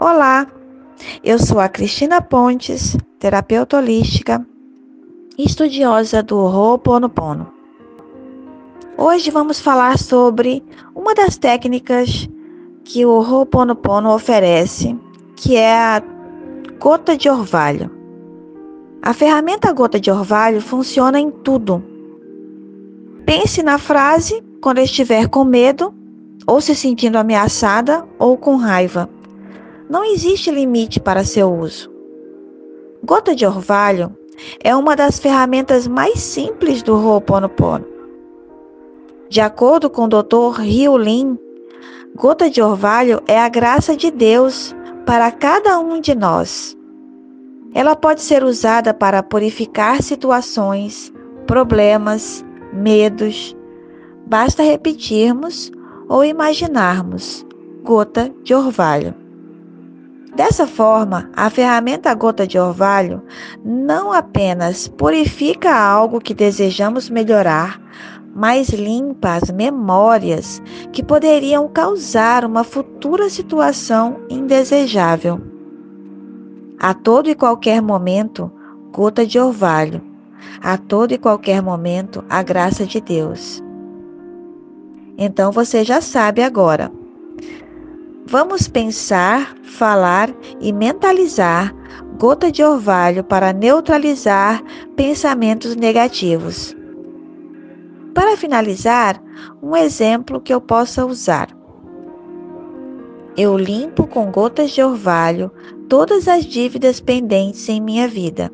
[0.00, 0.48] Olá,
[1.22, 4.44] eu sou a Cristina Pontes, terapeuta holística
[5.38, 7.46] e estudiosa do Ho'oponopono.
[8.98, 10.64] Hoje vamos falar sobre
[10.96, 12.28] uma das técnicas
[12.82, 14.98] que o Ho'oponopono oferece,
[15.36, 16.02] que é a
[16.80, 17.88] gota de orvalho.
[19.00, 21.80] A ferramenta gota de orvalho funciona em tudo.
[23.24, 25.94] Pense na frase quando estiver com medo,
[26.48, 29.08] ou se sentindo ameaçada ou com raiva.
[29.88, 31.92] Não existe limite para seu uso.
[33.04, 34.16] Gota de orvalho
[34.62, 37.84] é uma das ferramentas mais simples do Ho'oponopono.
[39.28, 40.60] De acordo com o Dr.
[40.60, 41.38] Ryu Lin,
[42.16, 44.74] gota de orvalho é a graça de Deus
[45.04, 46.74] para cada um de nós.
[47.74, 51.12] Ela pode ser usada para purificar situações,
[51.46, 53.54] problemas, medos.
[54.26, 55.70] Basta repetirmos
[56.08, 57.44] ou imaginarmos
[57.82, 59.23] gota de orvalho.
[60.34, 63.22] Dessa forma, a ferramenta gota de orvalho
[63.64, 67.80] não apenas purifica algo que desejamos melhorar,
[68.34, 70.60] mas limpa as memórias
[70.92, 75.40] que poderiam causar uma futura situação indesejável.
[76.80, 78.50] A todo e qualquer momento,
[78.92, 80.02] gota de orvalho.
[80.60, 83.62] A todo e qualquer momento, a graça de Deus.
[85.16, 86.90] Então você já sabe agora.
[88.34, 90.28] Vamos pensar, falar
[90.60, 91.72] e mentalizar
[92.18, 94.60] gota de orvalho para neutralizar
[94.96, 96.76] pensamentos negativos.
[98.12, 99.22] Para finalizar,
[99.62, 101.46] um exemplo que eu possa usar.
[103.36, 105.48] Eu limpo com gotas de orvalho
[105.88, 108.50] todas as dívidas pendentes em minha vida.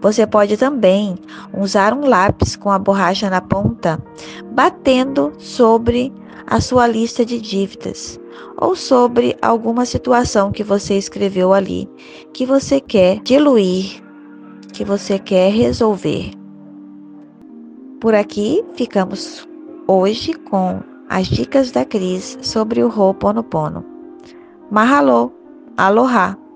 [0.00, 1.16] Você pode também
[1.58, 4.00] usar um lápis com a borracha na ponta,
[4.52, 6.12] batendo sobre
[6.46, 8.19] a sua lista de dívidas
[8.56, 11.88] ou sobre alguma situação que você escreveu ali,
[12.32, 14.02] que você quer diluir,
[14.72, 16.30] que você quer resolver.
[18.00, 19.46] Por aqui ficamos
[19.86, 23.84] hoje com as dicas da Cris sobre o Ho'oponopono.
[24.70, 25.32] Mahalo,
[25.76, 26.49] aloha!